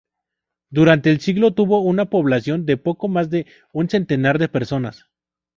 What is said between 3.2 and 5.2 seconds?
de un centenar de personas.